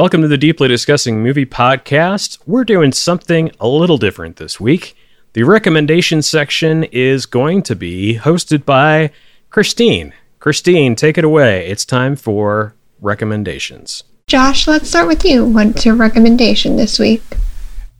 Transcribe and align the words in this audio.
Welcome 0.00 0.22
to 0.22 0.28
the 0.28 0.38
Deeply 0.38 0.68
Discussing 0.68 1.24
Movie 1.24 1.44
Podcast. 1.44 2.38
We're 2.46 2.62
doing 2.62 2.92
something 2.92 3.50
a 3.58 3.66
little 3.66 3.98
different 3.98 4.36
this 4.36 4.60
week. 4.60 4.96
The 5.32 5.42
recommendation 5.42 6.22
section 6.22 6.84
is 6.84 7.26
going 7.26 7.64
to 7.64 7.74
be 7.74 8.14
hosted 8.14 8.64
by 8.64 9.10
Christine. 9.50 10.14
Christine, 10.38 10.94
take 10.94 11.18
it 11.18 11.24
away. 11.24 11.66
It's 11.66 11.84
time 11.84 12.14
for 12.14 12.76
recommendations. 13.00 14.04
Josh, 14.28 14.68
let's 14.68 14.88
start 14.88 15.08
with 15.08 15.24
you. 15.24 15.44
What's 15.44 15.84
your 15.84 15.96
recommendation 15.96 16.76
this 16.76 17.00
week? 17.00 17.22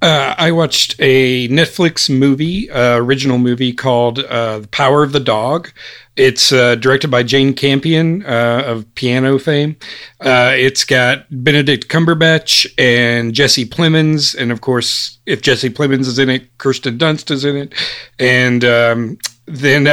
Uh, 0.01 0.35
I 0.39 0.53
watched 0.53 0.95
a 1.01 1.49
Netflix 1.49 2.09
movie, 2.09 2.71
uh, 2.71 2.97
original 2.97 3.39
movie 3.39 3.73
called 3.73 4.21
uh, 4.21 4.61
The 4.61 4.69
Power 4.69 5.03
of 5.03 5.11
the 5.11 5.21
Dog. 5.21 5.73
It's 6.17 6.53
uh, 6.53 6.77
directed 6.77 7.11
by 7.11 7.25
Jane 7.25 7.53
Campion 7.53 8.25
uh, 8.25 8.63
of 8.65 8.95
piano 8.95 9.39
fame. 9.39 9.77
Uh, 10.21 10.53
it's 10.55 10.85
got 10.85 11.27
Benedict 11.31 11.89
Cumberbatch 11.89 12.67
and 12.79 13.35
Jesse 13.35 13.67
Plemons, 13.67 14.37
and 14.37 14.53
of 14.53 14.61
course, 14.61 15.19
if 15.27 15.43
Jesse 15.43 15.71
Plemons 15.71 16.07
is 16.07 16.19
in 16.19 16.29
it, 16.31 16.57
Kirsten 16.59 16.97
Dunst 16.99 17.31
is 17.33 17.45
in 17.45 17.57
it, 17.57 17.75
and 18.21 18.65
um, 18.65 19.19
then 19.47 19.85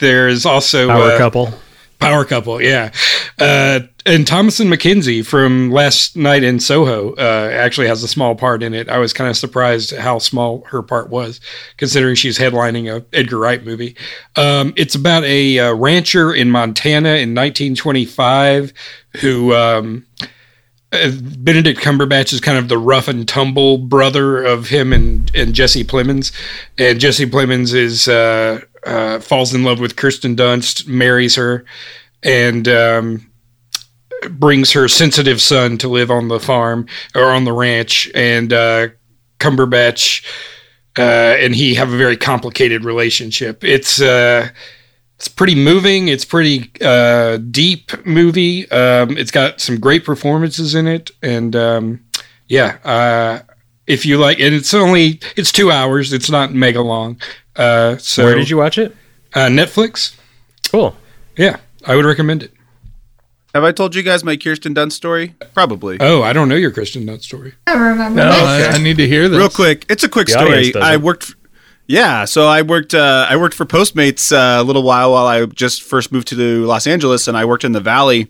there's 0.00 0.44
also 0.44 0.88
Power 0.88 1.18
Couple. 1.18 1.54
Power 1.98 2.24
couple, 2.26 2.60
yeah. 2.60 2.90
And 4.06 4.24
Thomasin 4.24 4.72
McKenzie 4.72 5.26
from 5.26 5.72
Last 5.72 6.16
Night 6.16 6.44
in 6.44 6.60
Soho 6.60 7.14
uh, 7.14 7.50
actually 7.52 7.88
has 7.88 8.04
a 8.04 8.08
small 8.08 8.36
part 8.36 8.62
in 8.62 8.72
it. 8.72 8.88
I 8.88 8.98
was 8.98 9.12
kind 9.12 9.28
of 9.28 9.36
surprised 9.36 9.96
how 9.96 10.20
small 10.20 10.62
her 10.66 10.80
part 10.80 11.10
was, 11.10 11.40
considering 11.76 12.14
she's 12.14 12.38
headlining 12.38 12.86
a 12.88 13.04
Edgar 13.12 13.38
Wright 13.38 13.64
movie. 13.64 13.96
Um, 14.36 14.72
it's 14.76 14.94
about 14.94 15.24
a 15.24 15.58
uh, 15.58 15.74
rancher 15.74 16.32
in 16.32 16.52
Montana 16.52 17.16
in 17.16 17.34
1925 17.34 18.72
who. 19.20 19.52
Um, 19.54 20.06
uh, 20.92 21.10
Benedict 21.38 21.80
Cumberbatch 21.80 22.32
is 22.32 22.40
kind 22.40 22.56
of 22.56 22.68
the 22.68 22.78
rough 22.78 23.08
and 23.08 23.26
tumble 23.26 23.76
brother 23.76 24.44
of 24.44 24.68
him 24.68 24.92
and, 24.92 25.28
and 25.34 25.52
Jesse 25.52 25.82
Plemons, 25.82 26.30
and 26.78 27.00
Jesse 27.00 27.26
Plemons 27.26 27.74
is 27.74 28.06
uh, 28.06 28.60
uh, 28.86 29.18
falls 29.18 29.52
in 29.52 29.64
love 29.64 29.80
with 29.80 29.96
Kirsten 29.96 30.36
Dunst, 30.36 30.86
marries 30.86 31.34
her, 31.34 31.64
and 32.22 32.68
um, 32.68 33.26
brings 34.28 34.72
her 34.72 34.88
sensitive 34.88 35.40
son 35.40 35.78
to 35.78 35.88
live 35.88 36.10
on 36.10 36.28
the 36.28 36.40
farm 36.40 36.86
or 37.14 37.30
on 37.30 37.44
the 37.44 37.52
ranch. 37.52 38.10
And 38.14 38.52
uh, 38.52 38.88
Cumberbatch 39.38 40.24
uh, 40.98 41.36
and 41.38 41.54
he 41.54 41.74
have 41.74 41.92
a 41.92 41.96
very 41.96 42.16
complicated 42.16 42.84
relationship. 42.84 43.62
It's 43.62 44.00
uh, 44.00 44.48
it's 45.16 45.28
pretty 45.28 45.54
moving. 45.54 46.08
It's 46.08 46.24
pretty 46.24 46.70
uh, 46.80 47.38
deep 47.38 47.92
movie. 48.06 48.70
Um, 48.70 49.16
it's 49.16 49.30
got 49.30 49.60
some 49.60 49.78
great 49.78 50.04
performances 50.04 50.74
in 50.74 50.86
it, 50.86 51.10
and 51.22 51.54
um, 51.54 52.04
yeah, 52.48 52.78
uh, 52.84 53.40
if 53.86 54.06
you 54.06 54.18
like, 54.18 54.40
and 54.40 54.54
it's 54.54 54.72
only 54.74 55.20
it's 55.36 55.52
two 55.52 55.70
hours. 55.70 56.12
It's 56.12 56.30
not 56.30 56.54
mega 56.54 56.82
long. 56.82 57.20
Uh, 57.54 57.96
so 57.98 58.24
where 58.24 58.34
did 58.34 58.50
you 58.50 58.56
watch 58.56 58.78
it? 58.78 58.94
Uh, 59.34 59.48
Netflix. 59.48 60.16
Cool. 60.70 60.96
Yeah, 61.36 61.58
I 61.84 61.96
would 61.96 62.04
recommend 62.04 62.42
it. 62.42 62.52
Have 63.56 63.64
I 63.64 63.72
told 63.72 63.94
you 63.94 64.02
guys 64.02 64.22
my 64.22 64.36
Kirsten 64.36 64.74
Dunst 64.74 64.92
story? 64.92 65.34
Probably. 65.54 65.96
Oh, 65.98 66.22
I 66.22 66.34
don't 66.34 66.50
know 66.50 66.56
your 66.56 66.70
Kirsten 66.70 67.06
Dunst 67.06 67.22
story. 67.22 67.54
I 67.66 67.72
remember. 67.72 68.20
No, 68.20 68.28
I, 68.28 68.72
I, 68.72 68.76
need 68.76 68.98
to 68.98 69.08
hear 69.08 69.30
this 69.30 69.38
real 69.38 69.48
quick. 69.48 69.86
It's 69.88 70.04
a 70.04 70.10
quick 70.10 70.26
the 70.26 70.32
story. 70.32 70.74
I 70.74 70.98
worked. 70.98 71.34
Yeah, 71.86 72.26
so 72.26 72.46
I 72.46 72.60
worked. 72.60 72.92
Uh, 72.92 73.26
I 73.26 73.38
worked 73.38 73.54
for 73.54 73.64
Postmates 73.64 74.30
uh, 74.30 74.60
a 74.60 74.62
little 74.62 74.82
while 74.82 75.12
while 75.12 75.26
I 75.26 75.46
just 75.46 75.82
first 75.82 76.12
moved 76.12 76.28
to 76.28 76.66
Los 76.66 76.86
Angeles, 76.86 77.28
and 77.28 77.36
I 77.36 77.46
worked 77.46 77.64
in 77.64 77.72
the 77.72 77.80
Valley, 77.80 78.28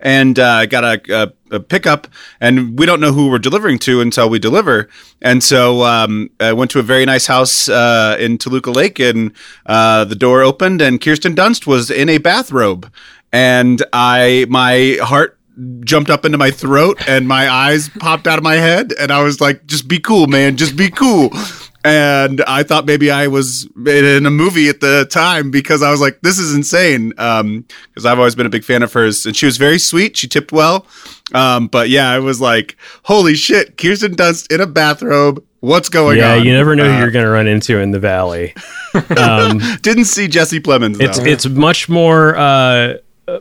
and 0.00 0.36
uh, 0.40 0.66
got 0.66 0.82
a, 0.82 1.22
a, 1.22 1.54
a, 1.54 1.60
pickup, 1.60 2.08
and 2.40 2.76
we 2.76 2.84
don't 2.84 2.98
know 2.98 3.12
who 3.12 3.30
we're 3.30 3.38
delivering 3.38 3.78
to 3.80 4.00
until 4.00 4.28
we 4.28 4.40
deliver, 4.40 4.88
and 5.22 5.44
so 5.44 5.84
um, 5.84 6.30
I 6.40 6.52
went 6.52 6.72
to 6.72 6.80
a 6.80 6.82
very 6.82 7.04
nice 7.04 7.28
house 7.28 7.68
uh, 7.68 8.16
in 8.18 8.38
Toluca 8.38 8.72
Lake, 8.72 8.98
and 8.98 9.30
uh, 9.66 10.04
the 10.04 10.16
door 10.16 10.42
opened, 10.42 10.82
and 10.82 11.00
Kirsten 11.00 11.36
Dunst 11.36 11.64
was 11.64 11.92
in 11.92 12.08
a 12.08 12.18
bathrobe, 12.18 12.90
and 13.34 13.82
I 13.92 14.46
my 14.48 14.98
heart 15.02 15.38
jumped 15.80 16.10
up 16.10 16.24
into 16.24 16.38
my 16.38 16.50
throat 16.50 17.02
and 17.06 17.28
my 17.28 17.48
eyes 17.48 17.88
popped 18.00 18.26
out 18.26 18.38
of 18.38 18.44
my 18.44 18.54
head 18.54 18.92
and 18.98 19.10
I 19.12 19.22
was 19.22 19.40
like 19.40 19.66
just 19.66 19.86
be 19.86 20.00
cool 20.00 20.26
man 20.26 20.56
just 20.56 20.76
be 20.76 20.90
cool 20.90 21.30
and 21.84 22.42
I 22.46 22.62
thought 22.62 22.86
maybe 22.86 23.10
I 23.10 23.26
was 23.26 23.68
in 23.86 24.24
a 24.24 24.30
movie 24.30 24.68
at 24.68 24.80
the 24.80 25.06
time 25.10 25.50
because 25.50 25.82
I 25.82 25.90
was 25.90 26.00
like, 26.00 26.18
"This 26.22 26.38
is 26.38 26.54
insane." 26.54 27.10
Because 27.10 27.40
um, 27.40 27.66
I've 28.06 28.18
always 28.18 28.34
been 28.34 28.46
a 28.46 28.50
big 28.50 28.64
fan 28.64 28.82
of 28.82 28.90
hers, 28.94 29.26
and 29.26 29.36
she 29.36 29.44
was 29.44 29.58
very 29.58 29.78
sweet. 29.78 30.16
She 30.16 30.26
tipped 30.26 30.50
well, 30.50 30.86
um, 31.34 31.68
but 31.68 31.90
yeah, 31.90 32.10
I 32.10 32.20
was 32.20 32.40
like, 32.40 32.76
"Holy 33.02 33.34
shit!" 33.34 33.76
Kirsten 33.76 34.16
Dunst 34.16 34.50
in 34.50 34.62
a 34.62 34.66
bathrobe. 34.66 35.44
What's 35.60 35.90
going 35.90 36.18
yeah, 36.18 36.32
on? 36.32 36.38
Yeah, 36.38 36.44
you 36.44 36.52
never 36.52 36.74
know 36.74 36.84
uh, 36.84 36.92
who 36.94 36.98
you're 37.00 37.10
going 37.10 37.24
to 37.24 37.30
run 37.30 37.46
into 37.46 37.78
in 37.78 37.90
the 37.90 38.00
valley. 38.00 38.54
Um, 39.16 39.60
didn't 39.82 40.06
see 40.06 40.26
Jesse 40.26 40.60
Plemons. 40.60 40.98
Though. 40.98 41.04
It's 41.04 41.18
it's 41.18 41.46
much 41.46 41.88
more. 41.88 42.34
Uh, 42.34 42.94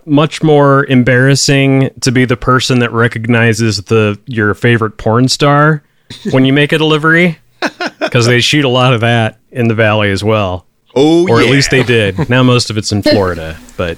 much 0.05 0.41
more 0.43 0.85
embarrassing 0.85 1.89
to 2.01 2.11
be 2.11 2.25
the 2.25 2.37
person 2.37 2.79
that 2.79 2.91
recognizes 2.91 3.77
the 3.83 4.19
your 4.25 4.53
favorite 4.53 4.97
porn 4.97 5.27
star 5.27 5.83
when 6.31 6.45
you 6.45 6.53
make 6.53 6.71
a 6.71 6.77
delivery 6.77 7.37
because 7.99 8.25
they 8.25 8.39
shoot 8.41 8.65
a 8.65 8.69
lot 8.69 8.93
of 8.93 9.01
that 9.01 9.39
in 9.51 9.67
the 9.67 9.75
valley 9.75 10.09
as 10.11 10.23
well. 10.23 10.65
Oh, 10.95 11.27
or 11.27 11.41
yeah. 11.41 11.47
at 11.47 11.51
least 11.51 11.71
they 11.71 11.83
did. 11.83 12.29
Now 12.29 12.43
most 12.43 12.69
of 12.69 12.77
it's 12.77 12.91
in 12.91 13.01
Florida, 13.01 13.57
but 13.77 13.97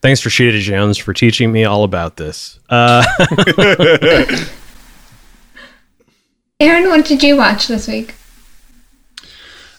thanks 0.00 0.20
for 0.20 0.30
Sheeta 0.30 0.58
Jones 0.58 0.98
for 0.98 1.12
teaching 1.12 1.52
me 1.52 1.64
all 1.64 1.84
about 1.84 2.16
this. 2.16 2.58
Uh, 2.68 3.04
Aaron, 6.60 6.88
what 6.88 7.04
did 7.04 7.22
you 7.22 7.36
watch 7.36 7.68
this 7.68 7.86
week? 7.88 8.14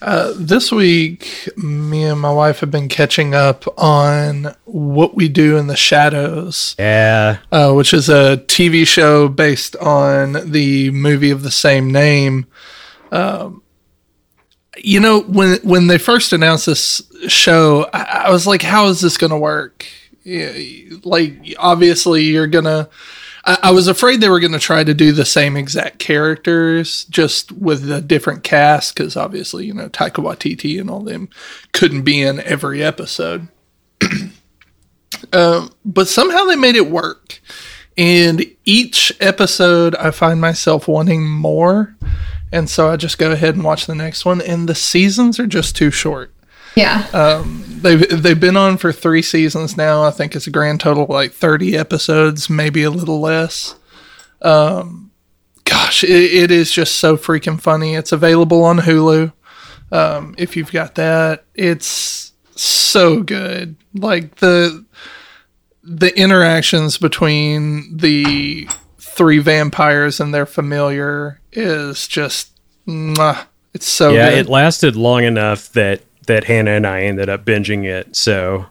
Uh, 0.03 0.34
this 0.36 0.69
week, 0.69 1.47
me 1.56 2.03
and 2.03 2.19
my 2.19 2.31
wife 2.31 2.59
have 2.59 2.69
been 2.69 2.90
catching 2.90 3.34
up 3.34 3.64
on 3.80 4.53
What 4.66 5.16
We 5.16 5.30
Do 5.30 5.56
in 5.56 5.68
the 5.68 5.78
Shadows. 5.78 6.75
Yeah. 6.78 7.38
Uh, 7.53 7.72
which 7.72 7.94
is 7.94 8.09
a 8.09 8.44
TV 8.47 8.86
show 8.86 9.30
based 9.30 9.78
on 9.78 10.52
the 10.52 10.91
movie 10.91 11.31
of 11.31 11.41
the 11.41 11.52
same 11.52 11.90
name. 11.90 12.47
Um, 13.14 13.64
you 14.75 15.00
know, 15.00 15.22
when 15.22 15.59
when 15.64 15.88
they 15.88 15.97
first 15.97 16.34
announced 16.34 16.66
this 16.66 17.02
show, 17.30 17.88
I, 17.94 18.25
I 18.25 18.30
was 18.30 18.46
like, 18.46 18.62
"How 18.62 18.88
is 18.88 19.00
this 19.00 19.18
going 19.18 19.31
to 19.31 19.38
work?" 19.38 19.85
Yeah, 20.24 20.52
like, 21.06 21.56
obviously, 21.58 22.24
you're 22.24 22.47
gonna. 22.47 22.90
I, 23.45 23.59
I 23.63 23.71
was 23.71 23.87
afraid 23.87 24.21
they 24.21 24.29
were 24.29 24.39
going 24.39 24.53
to 24.53 24.59
try 24.59 24.83
to 24.83 24.93
do 24.93 25.11
the 25.11 25.25
same 25.25 25.57
exact 25.57 25.99
characters, 25.99 27.05
just 27.05 27.51
with 27.51 27.89
a 27.91 28.01
different 28.01 28.43
cast, 28.43 28.95
because 28.95 29.15
obviously, 29.17 29.65
you 29.65 29.73
know, 29.73 29.89
Taika 29.89 30.23
Waititi 30.23 30.79
and 30.79 30.89
all 30.89 31.01
them 31.01 31.29
couldn't 31.71 32.03
be 32.03 32.21
in 32.21 32.39
every 32.41 32.83
episode. 32.83 33.47
uh, 35.33 35.67
but 35.85 36.07
somehow 36.07 36.45
they 36.45 36.55
made 36.55 36.75
it 36.75 36.89
work, 36.89 37.41
and 37.97 38.45
each 38.65 39.15
episode, 39.19 39.95
I 39.95 40.11
find 40.11 40.41
myself 40.41 40.87
wanting 40.87 41.27
more 41.27 41.95
and 42.53 42.69
so 42.69 42.87
I 42.87 42.97
just 42.97 43.17
go 43.17 43.31
ahead 43.31 43.55
and 43.55 43.63
watch 43.63 43.87
the 43.87 43.95
next 43.95 44.25
one. 44.25 44.39
And 44.39 44.69
the 44.69 44.75
seasons 44.75 45.39
are 45.39 45.47
just 45.47 45.75
too 45.75 45.89
short. 45.89 46.31
Yeah. 46.75 47.07
Um, 47.11 47.72
they've 47.83 48.23
they've 48.23 48.39
been 48.39 48.57
on 48.57 48.77
for 48.77 48.91
three 48.91 49.21
seasons 49.21 49.77
now. 49.77 50.03
I 50.03 50.11
think 50.11 50.35
it's 50.35 50.47
a 50.47 50.51
grand 50.51 50.79
total 50.79 51.05
like 51.07 51.31
thirty 51.33 51.77
episodes, 51.77 52.49
maybe 52.49 52.83
a 52.83 52.89
little 52.89 53.19
less. 53.19 53.75
Um, 54.41 55.11
gosh, 55.66 56.03
it, 56.03 56.09
it 56.09 56.51
is 56.51 56.72
just 56.72 56.95
so 56.95 57.17
freaking 57.17 57.61
funny. 57.61 57.95
It's 57.95 58.11
available 58.11 58.63
on 58.63 58.79
Hulu. 58.79 59.31
Um, 59.91 60.33
if 60.38 60.55
you've 60.55 60.72
got 60.72 60.95
that, 60.95 61.45
it's 61.53 62.33
so 62.55 63.22
good. 63.22 63.75
Like 63.93 64.35
the 64.35 64.83
the 65.83 66.17
interactions 66.17 66.97
between 66.97 67.97
the 67.97 68.67
three 68.97 69.39
vampires 69.39 70.19
and 70.19 70.34
their 70.34 70.46
familiar 70.46 71.40
is 71.52 72.08
just 72.08 72.49
mwah, 72.87 73.46
it's 73.73 73.87
so 73.87 74.11
yeah 74.11 74.29
good. 74.29 74.40
it 74.40 74.49
lasted 74.49 74.96
long 74.96 75.23
enough 75.23 75.72
that 75.73 76.02
that 76.28 76.43
hannah 76.43 76.72
and 76.72 76.87
i 76.87 77.02
ended 77.02 77.29
up 77.29 77.46
binging 77.46 77.85
it 77.85 78.16
so 78.16 78.66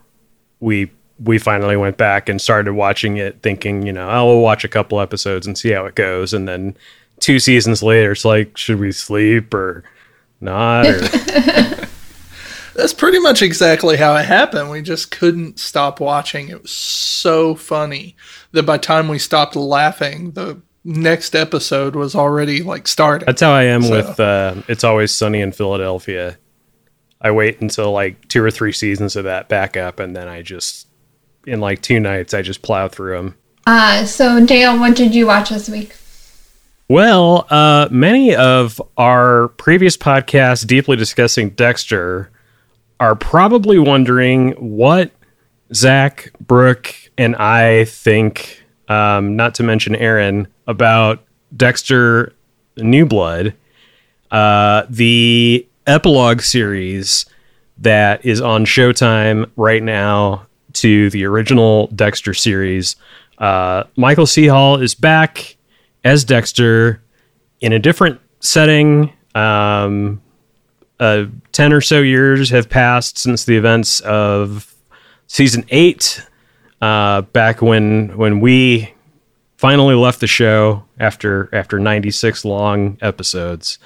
we 0.60 0.90
we 1.18 1.38
finally 1.38 1.76
went 1.76 1.96
back 1.96 2.28
and 2.28 2.40
started 2.40 2.72
watching 2.72 3.16
it 3.16 3.40
thinking 3.42 3.86
you 3.86 3.92
know 3.92 4.08
i'll 4.08 4.40
watch 4.40 4.64
a 4.64 4.68
couple 4.68 5.00
episodes 5.00 5.46
and 5.46 5.56
see 5.56 5.70
how 5.70 5.84
it 5.84 5.94
goes 5.94 6.32
and 6.32 6.48
then 6.48 6.76
two 7.20 7.38
seasons 7.38 7.82
later 7.82 8.12
it's 8.12 8.24
like 8.24 8.56
should 8.56 8.80
we 8.80 8.92
sleep 8.92 9.52
or 9.54 9.84
not 10.40 10.86
or 10.86 10.98
that's 12.74 12.94
pretty 12.94 13.18
much 13.20 13.42
exactly 13.42 13.96
how 13.96 14.16
it 14.16 14.24
happened 14.24 14.70
we 14.70 14.82
just 14.82 15.10
couldn't 15.10 15.58
stop 15.58 16.00
watching 16.00 16.48
it 16.48 16.62
was 16.62 16.72
so 16.72 17.54
funny 17.54 18.16
that 18.52 18.64
by 18.64 18.76
the 18.76 18.82
time 18.82 19.08
we 19.08 19.18
stopped 19.18 19.54
laughing 19.54 20.32
the 20.32 20.60
next 20.84 21.34
episode 21.34 21.94
was 21.94 22.14
already 22.14 22.62
like 22.62 22.88
starting. 22.88 23.26
That's 23.26 23.40
how 23.40 23.52
I 23.52 23.64
am 23.64 23.82
so. 23.82 23.90
with 23.90 24.20
uh, 24.20 24.54
It's 24.68 24.84
Always 24.84 25.12
Sunny 25.12 25.40
in 25.40 25.52
Philadelphia. 25.52 26.38
I 27.22 27.30
wait 27.30 27.60
until 27.60 27.92
like 27.92 28.28
two 28.28 28.42
or 28.42 28.50
three 28.50 28.72
seasons 28.72 29.16
of 29.16 29.24
that 29.24 29.48
back 29.48 29.76
up, 29.76 30.00
and 30.00 30.14
then 30.14 30.28
I 30.28 30.42
just, 30.42 30.88
in 31.46 31.60
like 31.60 31.80
two 31.80 32.00
nights, 32.00 32.34
I 32.34 32.42
just 32.42 32.62
plow 32.62 32.88
through 32.88 33.16
them 33.16 33.36
Uh, 33.66 34.04
so 34.04 34.44
Dale, 34.44 34.78
what 34.78 34.96
did 34.96 35.14
you 35.14 35.26
watch 35.26 35.50
this 35.50 35.68
week? 35.68 35.94
Well, 36.88 37.46
uh, 37.48 37.88
many 37.90 38.34
of 38.34 38.82
our 38.98 39.48
previous 39.48 39.96
podcasts 39.96 40.66
deeply 40.66 40.96
discussing 40.96 41.50
Dexter 41.50 42.30
are 43.00 43.14
probably 43.14 43.78
wondering 43.78 44.52
what 44.52 45.10
Zach, 45.72 46.32
Brooke, 46.40 46.94
and 47.16 47.34
I 47.36 47.84
think, 47.84 48.62
um, 48.88 49.36
not 49.36 49.54
to 49.54 49.62
mention 49.62 49.96
Aaron, 49.96 50.48
about 50.66 51.24
Dexter 51.56 52.34
New 52.76 53.06
Blood, 53.06 53.54
uh, 54.30 54.84
the 54.90 55.66
epilogue 55.86 56.40
series 56.40 57.26
that 57.78 58.24
is 58.24 58.40
on 58.40 58.64
Showtime 58.64 59.50
right 59.56 59.82
now 59.82 60.46
to 60.74 61.10
the 61.10 61.24
original 61.24 61.88
Dexter 61.88 62.34
series. 62.34 62.96
Uh, 63.38 63.84
Michael 63.96 64.26
C. 64.26 64.46
Hall 64.46 64.80
is 64.80 64.94
back 64.94 65.56
as 66.04 66.24
Dexter 66.24 67.02
in 67.60 67.72
a 67.72 67.78
different 67.78 68.20
setting. 68.40 69.12
Um, 69.34 70.20
uh, 71.00 71.24
10 71.52 71.72
or 71.72 71.80
so 71.80 72.00
years 72.00 72.50
have 72.50 72.68
passed 72.68 73.18
since 73.18 73.44
the 73.44 73.56
events 73.56 74.00
of 74.00 74.74
season 75.26 75.64
eight, 75.70 76.24
uh, 76.80 77.22
back 77.22 77.62
when 77.62 78.16
when 78.16 78.40
we 78.40 78.92
finally 79.56 79.94
left 79.94 80.20
the 80.20 80.26
show 80.26 80.84
after 80.98 81.48
after 81.52 81.78
96 81.78 82.44
long 82.44 82.98
episodes 83.00 83.78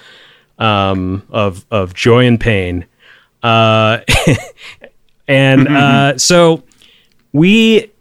um, 0.59 1.23
of 1.29 1.65
of 1.71 1.93
joy 1.93 2.25
and 2.25 2.39
pain. 2.39 2.85
Uh, 3.43 3.99
and 5.27 5.67
uh, 5.67 6.17
so 6.17 6.63
we 7.33 7.91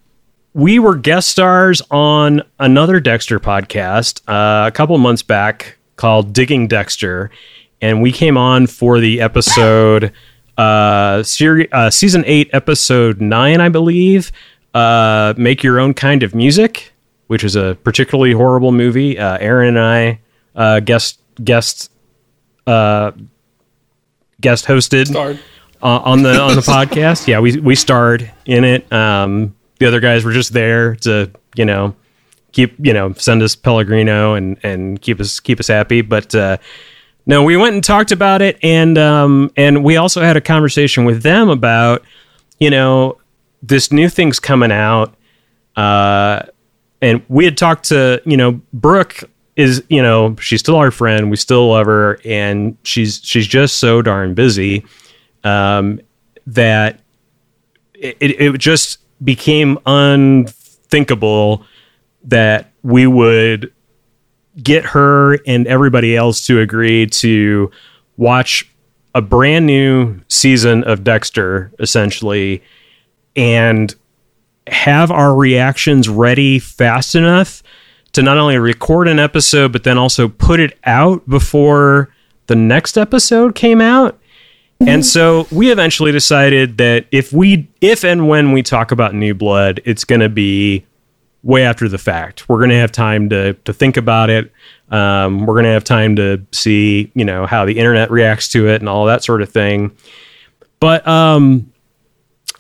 we 0.54 0.78
were 0.78 0.94
guest 0.94 1.28
stars 1.28 1.82
on 1.90 2.42
another 2.58 3.00
Dexter 3.00 3.38
podcast 3.38 4.22
uh, 4.28 4.66
a 4.66 4.72
couple 4.72 4.96
months 4.98 5.22
back 5.22 5.76
called 5.96 6.32
Digging 6.32 6.68
Dexter, 6.68 7.30
and 7.80 8.00
we 8.02 8.12
came 8.12 8.36
on 8.36 8.66
for 8.66 8.98
the 8.98 9.20
episode 9.20 10.12
uh, 10.56 11.22
series 11.22 11.68
uh, 11.72 11.90
season 11.90 12.24
eight, 12.26 12.48
episode 12.52 13.20
nine, 13.20 13.60
I 13.60 13.68
believe. 13.68 14.32
Uh, 14.74 15.34
Make 15.36 15.62
your 15.62 15.78
own 15.78 15.94
kind 15.94 16.22
of 16.22 16.34
music, 16.34 16.92
which 17.26 17.44
is 17.44 17.56
a 17.56 17.76
particularly 17.84 18.32
horrible 18.32 18.72
movie. 18.72 19.18
Uh, 19.18 19.38
Aaron 19.38 19.76
and 19.76 19.78
I 19.78 20.20
uh, 20.54 20.80
guest 20.80 21.20
guest 21.42 21.90
uh, 22.66 23.12
guest 24.40 24.66
hosted 24.66 25.06
Starred. 25.08 25.38
uh, 25.82 26.00
on 26.04 26.22
the 26.22 26.40
on 26.40 26.54
the 26.54 26.60
podcast. 26.62 27.26
Yeah, 27.26 27.40
we 27.40 27.58
we 27.58 27.74
starred 27.74 28.30
in 28.44 28.64
it. 28.64 28.90
Um, 28.92 29.54
the 29.78 29.86
other 29.86 30.00
guys 30.00 30.24
were 30.24 30.32
just 30.32 30.52
there 30.52 30.96
to 30.96 31.30
you 31.54 31.64
know 31.64 31.94
keep 32.52 32.74
you 32.84 32.92
know 32.92 33.12
send 33.14 33.42
us 33.42 33.54
Pellegrino 33.56 34.34
and 34.34 34.58
and 34.62 35.00
keep 35.00 35.20
us 35.20 35.40
keep 35.40 35.60
us 35.60 35.68
happy. 35.68 36.00
But 36.02 36.34
uh, 36.34 36.56
no, 37.26 37.42
we 37.42 37.56
went 37.56 37.74
and 37.74 37.84
talked 37.84 38.12
about 38.12 38.42
it, 38.42 38.58
and 38.62 38.96
um, 38.98 39.50
and 39.56 39.84
we 39.84 39.96
also 39.96 40.22
had 40.22 40.36
a 40.36 40.40
conversation 40.40 41.04
with 41.04 41.22
them 41.22 41.48
about 41.48 42.02
you 42.58 42.70
know 42.70 43.18
this 43.62 43.90
new 43.92 44.08
thing's 44.08 44.38
coming 44.38 44.72
out. 44.72 45.14
Uh, 45.76 46.42
and 47.02 47.22
we 47.28 47.44
had 47.44 47.56
talked 47.58 47.84
to 47.88 48.22
you 48.24 48.36
know 48.36 48.60
Brooke 48.72 49.24
is 49.56 49.82
you 49.88 50.02
know 50.02 50.36
she's 50.36 50.60
still 50.60 50.76
our 50.76 50.90
friend 50.90 51.30
we 51.30 51.36
still 51.36 51.70
love 51.70 51.86
her 51.86 52.20
and 52.24 52.76
she's 52.82 53.20
she's 53.24 53.46
just 53.46 53.78
so 53.78 54.02
darn 54.02 54.34
busy 54.34 54.84
um, 55.44 56.00
that 56.46 57.00
it, 57.94 58.16
it 58.20 58.58
just 58.58 58.98
became 59.24 59.78
unthinkable 59.86 61.64
that 62.24 62.70
we 62.82 63.06
would 63.06 63.72
get 64.62 64.84
her 64.84 65.34
and 65.46 65.66
everybody 65.66 66.16
else 66.16 66.46
to 66.46 66.60
agree 66.60 67.06
to 67.06 67.70
watch 68.16 68.70
a 69.14 69.22
brand 69.22 69.66
new 69.66 70.20
season 70.28 70.84
of 70.84 71.04
Dexter 71.04 71.72
essentially 71.78 72.62
and 73.34 73.94
have 74.66 75.10
our 75.10 75.34
reactions 75.34 76.08
ready 76.08 76.58
fast 76.58 77.14
enough 77.14 77.62
to 78.16 78.22
not 78.22 78.36
only 78.36 78.58
record 78.58 79.08
an 79.08 79.18
episode 79.18 79.72
but 79.72 79.84
then 79.84 79.96
also 79.96 80.28
put 80.28 80.58
it 80.58 80.78
out 80.84 81.28
before 81.28 82.08
the 82.46 82.56
next 82.56 82.96
episode 82.98 83.54
came 83.54 83.80
out. 83.80 84.18
And 84.80 85.06
so 85.06 85.46
we 85.50 85.70
eventually 85.70 86.12
decided 86.12 86.76
that 86.78 87.06
if 87.10 87.32
we 87.32 87.68
if 87.80 88.04
and 88.04 88.28
when 88.28 88.52
we 88.52 88.62
talk 88.62 88.90
about 88.92 89.14
New 89.14 89.34
Blood, 89.34 89.80
it's 89.86 90.04
going 90.04 90.20
to 90.20 90.28
be 90.28 90.84
way 91.42 91.64
after 91.64 91.88
the 91.88 91.96
fact. 91.98 92.48
We're 92.48 92.58
going 92.58 92.70
to 92.70 92.76
have 92.76 92.92
time 92.92 93.30
to 93.30 93.54
to 93.54 93.72
think 93.72 93.96
about 93.96 94.28
it. 94.28 94.52
Um, 94.90 95.46
we're 95.46 95.54
going 95.54 95.64
to 95.64 95.70
have 95.70 95.84
time 95.84 96.16
to 96.16 96.44
see, 96.52 97.10
you 97.14 97.24
know, 97.24 97.46
how 97.46 97.64
the 97.64 97.78
internet 97.78 98.10
reacts 98.10 98.48
to 98.48 98.68
it 98.68 98.82
and 98.82 98.88
all 98.88 99.06
that 99.06 99.24
sort 99.24 99.40
of 99.40 99.48
thing. 99.48 99.96
But 100.78 101.06
um 101.08 101.72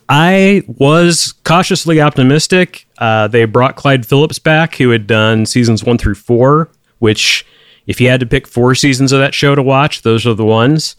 I 0.08 0.62
was 0.66 1.34
cautiously 1.44 2.00
optimistic. 2.00 2.85
Uh, 2.98 3.28
they 3.28 3.44
brought 3.44 3.76
Clyde 3.76 4.06
Phillips 4.06 4.38
back, 4.38 4.76
who 4.76 4.90
had 4.90 5.06
done 5.06 5.46
seasons 5.46 5.84
one 5.84 5.98
through 5.98 6.14
four, 6.14 6.70
which, 6.98 7.46
if 7.86 8.00
you 8.00 8.08
had 8.08 8.20
to 8.20 8.26
pick 8.26 8.46
four 8.46 8.74
seasons 8.74 9.12
of 9.12 9.20
that 9.20 9.34
show 9.34 9.54
to 9.54 9.62
watch, 9.62 10.02
those 10.02 10.26
are 10.26 10.34
the 10.34 10.44
ones. 10.44 10.96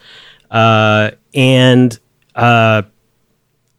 Uh, 0.52 1.12
and 1.34 1.98
uh, 2.36 2.84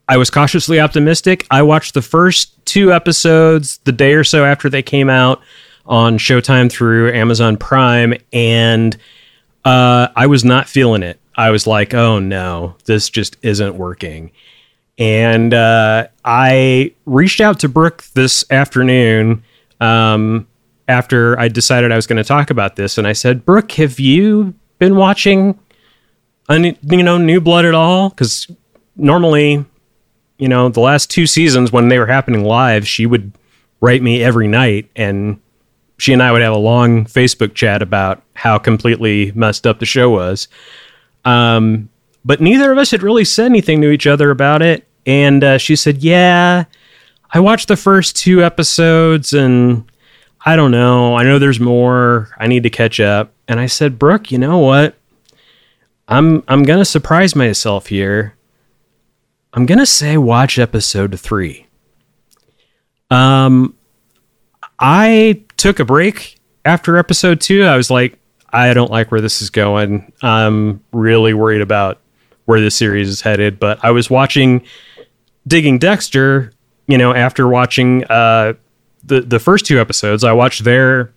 I 0.07 0.17
was 0.17 0.29
cautiously 0.29 0.79
optimistic. 0.79 1.45
I 1.49 1.61
watched 1.61 1.93
the 1.93 2.01
first 2.01 2.63
two 2.65 2.91
episodes 2.91 3.77
the 3.85 3.91
day 3.91 4.13
or 4.13 4.23
so 4.23 4.43
after 4.43 4.69
they 4.69 4.83
came 4.83 5.09
out 5.09 5.41
on 5.85 6.17
Showtime 6.17 6.71
through 6.71 7.13
Amazon 7.13 7.57
Prime, 7.57 8.13
and 8.31 8.95
uh, 9.65 10.09
I 10.15 10.27
was 10.27 10.45
not 10.45 10.67
feeling 10.67 11.03
it. 11.03 11.19
I 11.35 11.51
was 11.51 11.65
like, 11.65 11.93
oh 11.93 12.19
no, 12.19 12.75
this 12.85 13.09
just 13.09 13.37
isn't 13.41 13.75
working. 13.75 14.31
And 14.99 15.53
uh, 15.53 16.07
I 16.25 16.93
reached 17.05 17.39
out 17.39 17.61
to 17.61 17.69
Brooke 17.69 18.03
this 18.15 18.43
afternoon 18.51 19.43
um, 19.79 20.45
after 20.89 21.39
I 21.39 21.47
decided 21.47 21.93
I 21.93 21.95
was 21.95 22.05
going 22.05 22.17
to 22.17 22.23
talk 22.25 22.49
about 22.49 22.75
this, 22.75 22.97
and 22.97 23.07
I 23.07 23.13
said, 23.13 23.45
Brooke, 23.45 23.71
have 23.73 23.97
you 23.97 24.53
been 24.77 24.97
watching, 24.97 25.57
any, 26.49 26.77
you 26.83 27.01
know, 27.01 27.17
New 27.17 27.39
Blood 27.39 27.63
at 27.63 27.73
all? 27.73 28.09
Because 28.09 28.47
normally, 28.97 29.63
you 30.37 30.49
know, 30.49 30.67
the 30.67 30.81
last 30.81 31.09
two 31.09 31.25
seasons 31.25 31.71
when 31.71 31.87
they 31.87 31.97
were 31.97 32.07
happening 32.07 32.43
live, 32.43 32.85
she 32.85 33.05
would 33.05 33.31
write 33.79 34.01
me 34.01 34.21
every 34.21 34.49
night, 34.49 34.89
and 34.97 35.39
she 35.97 36.11
and 36.11 36.21
I 36.21 36.33
would 36.33 36.41
have 36.41 36.53
a 36.53 36.57
long 36.57 37.05
Facebook 37.05 37.53
chat 37.53 37.81
about 37.81 38.21
how 38.33 38.57
completely 38.57 39.31
messed 39.33 39.65
up 39.65 39.79
the 39.79 39.85
show 39.85 40.09
was. 40.09 40.49
Um, 41.23 41.87
but 42.25 42.41
neither 42.41 42.69
of 42.71 42.77
us 42.77 42.91
had 42.91 43.01
really 43.01 43.23
said 43.23 43.45
anything 43.45 43.79
to 43.81 43.91
each 43.91 44.05
other 44.05 44.29
about 44.29 44.61
it. 44.61 44.85
And 45.09 45.43
uh, 45.43 45.57
she 45.57 45.75
said, 45.75 46.03
Yeah, 46.03 46.65
I 47.31 47.39
watched 47.39 47.67
the 47.67 47.75
first 47.75 48.15
two 48.15 48.43
episodes 48.43 49.33
and 49.33 49.91
I 50.45 50.55
don't 50.55 50.69
know. 50.69 51.15
I 51.15 51.23
know 51.23 51.39
there's 51.39 51.59
more. 51.59 52.29
I 52.37 52.45
need 52.45 52.61
to 52.61 52.69
catch 52.69 52.99
up. 52.99 53.33
And 53.47 53.59
I 53.59 53.65
said, 53.65 53.97
Brooke, 53.97 54.31
you 54.31 54.37
know 54.37 54.59
what? 54.59 54.95
I'm 56.07 56.43
I'm 56.47 56.61
gonna 56.61 56.85
surprise 56.85 57.35
myself 57.35 57.87
here. 57.87 58.35
I'm 59.51 59.65
gonna 59.65 59.87
say 59.87 60.15
watch 60.15 60.59
episode 60.59 61.19
three. 61.19 61.65
Um 63.09 63.73
I 64.77 65.41
took 65.57 65.79
a 65.79 65.85
break 65.85 66.37
after 66.65 66.97
episode 66.97 67.41
two. 67.41 67.63
I 67.63 67.75
was 67.75 67.89
like, 67.89 68.19
I 68.53 68.75
don't 68.75 68.91
like 68.91 69.09
where 69.09 69.21
this 69.21 69.41
is 69.41 69.49
going. 69.49 70.13
I'm 70.21 70.83
really 70.91 71.33
worried 71.33 71.61
about 71.61 71.99
where 72.45 72.61
this 72.61 72.75
series 72.75 73.09
is 73.09 73.21
headed. 73.21 73.59
But 73.59 73.83
I 73.83 73.89
was 73.89 74.11
watching 74.11 74.63
Digging 75.49 75.79
Dexter, 75.79 76.53
you 76.87 76.97
know, 76.97 77.13
after 77.13 77.47
watching 77.47 78.05
uh, 78.05 78.53
the 79.03 79.21
the 79.21 79.39
first 79.39 79.65
two 79.65 79.79
episodes, 79.79 80.23
I 80.23 80.31
watched 80.31 80.63
their 80.63 81.11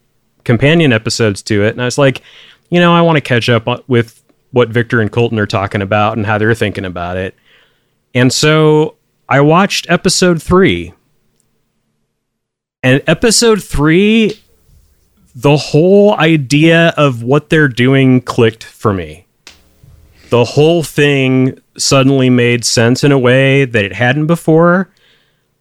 companion 0.45 0.93
episodes 0.93 1.43
to 1.43 1.65
it, 1.65 1.71
and 1.71 1.83
I 1.83 1.85
was 1.85 1.99
like, 1.99 2.23
you 2.71 2.81
know, 2.81 2.93
I 2.93 3.03
want 3.03 3.17
to 3.17 3.21
catch 3.21 3.49
up 3.49 3.89
with 3.89 4.23
what 4.51 4.71
Victor 4.71 5.01
and 5.01 5.12
Colton 5.12 5.39
are 5.39 5.47
talking 5.47 5.83
about 5.83 6.17
and 6.17 6.27
how 6.27 6.39
they're 6.39 6.55
thinking 6.55 6.85
about 6.85 7.17
it. 7.17 7.35
And 8.15 8.33
so 8.33 8.97
I 9.29 9.41
watched 9.41 9.89
episode 9.89 10.43
three. 10.43 10.93
And 12.83 13.03
episode 13.07 13.62
three, 13.62 14.41
the 15.35 15.57
whole 15.57 16.15
idea 16.19 16.89
of 16.97 17.23
what 17.23 17.49
they're 17.49 17.69
doing 17.69 18.21
clicked 18.21 18.65
for 18.65 18.93
me. 18.93 19.27
The 20.31 20.45
whole 20.45 20.83
thing 20.83 21.62
suddenly 21.76 22.31
made 22.31 22.64
sense 22.64 23.05
in 23.05 23.12
a 23.12 23.19
way 23.19 23.64
that 23.64 23.85
it 23.85 23.93
hadn't 23.93 24.26
before. 24.26 24.91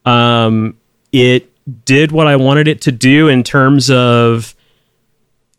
Um, 0.06 0.78
it 1.12 1.50
did 1.86 2.12
what 2.12 2.28
I 2.28 2.36
wanted 2.36 2.68
it 2.68 2.82
to 2.82 2.92
do 2.92 3.28
in 3.28 3.44
terms 3.44 3.90
of 3.90 4.56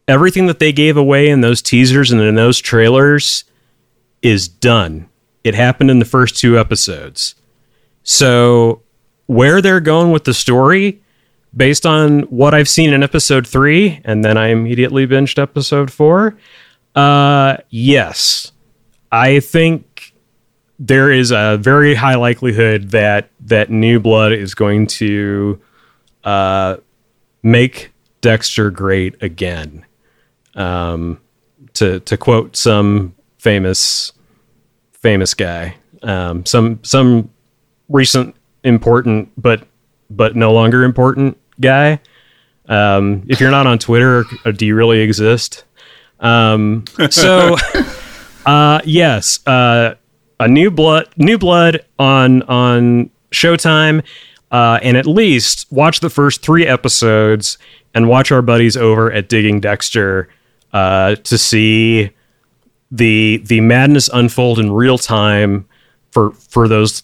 everything 0.09 0.47
that 0.47 0.59
they 0.59 0.73
gave 0.73 0.97
away 0.97 1.29
in 1.29 1.41
those 1.41 1.63
teasers 1.63 2.11
and 2.11 2.21
in 2.21 2.35
those 2.35 2.59
trailers 2.59 3.45
is 4.21 4.49
done. 4.49 5.09
It 5.45 5.55
happened 5.55 5.91
in 5.91 5.99
the 5.99 6.05
first 6.05 6.37
two 6.37 6.59
episodes. 6.59 7.35
So, 8.05 8.83
where 9.27 9.61
they're 9.61 9.81
going 9.81 10.11
with 10.11 10.25
the 10.25 10.35
story, 10.35 11.01
based 11.57 11.87
on 11.87 12.23
what 12.23 12.55
I've 12.55 12.69
seen 12.69 12.93
in 12.93 13.03
episode 13.03 13.47
three, 13.47 14.01
and 14.05 14.25
then 14.25 14.37
I 14.37 14.49
immediately 14.49 15.07
binged 15.07 15.41
episode 15.41 15.91
four. 15.91 16.37
Uh, 16.95 17.59
yes, 17.71 18.53
I 19.11 19.41
think 19.41 19.92
there 20.85 21.13
is 21.13 21.31
a 21.31 21.59
very 21.61 21.95
high 21.95 22.17
likelihood 22.17 22.91
that 22.91 23.31
that 23.41 23.71
New 23.71 24.01
Blood 24.01 24.33
is 24.33 24.53
going 24.53 24.89
to 24.89 25.61
uh, 26.25 26.79
make 27.45 27.93
Dexter 28.21 28.69
great 28.71 29.23
again. 29.23 29.87
Um, 30.57 31.21
to 31.75 32.01
to 32.01 32.17
quote 32.17 32.57
some 32.57 33.15
famous 33.39 34.13
famous 34.93 35.35
guy, 35.35 35.77
um, 36.03 36.45
some 36.45 36.81
some 36.83 37.31
recent 37.89 38.35
important 38.65 39.31
but 39.41 39.67
but 40.11 40.35
no 40.35 40.53
longer 40.53 40.83
important 40.83 41.39
guy. 41.61 42.01
Um, 42.67 43.25
if 43.29 43.41
you're 43.41 43.53
not 43.53 43.69
on 43.69 43.79
Twitter, 43.79 44.25
uh, 44.45 44.51
do 44.51 44.67
you 44.67 44.75
really 44.75 44.99
exist? 45.01 45.65
Um, 46.19 46.85
so, 47.11 47.57
uh, 48.47 48.81
yes, 48.85 49.45
uh, 49.47 49.95
a 50.43 50.49
new 50.49 50.71
blood, 50.71 51.09
new 51.17 51.39
blood 51.39 51.85
on 51.99 52.43
on 52.43 53.11
Showtime, 53.31 54.05
uh, 54.51 54.79
and 54.83 54.97
at 54.97 55.07
least 55.07 55.67
watch 55.71 56.01
the 56.01 56.11
first 56.11 56.43
three 56.43 56.67
episodes 56.67 57.59
and 57.95 58.09
watch 58.09 58.33
our 58.33 58.43
buddies 58.43 58.77
over 58.77 59.13
at 59.13 59.29
Digging 59.29 59.61
Dexter 59.61 60.29
uh, 60.73 61.15
to 61.17 61.39
see 61.39 62.11
the 62.91 63.43
the 63.47 63.61
madness 63.61 64.11
unfold 64.13 64.59
in 64.59 64.73
real 64.73 64.99
time 64.99 65.67
for 66.11 66.33
for 66.33 66.69
those 66.69 67.03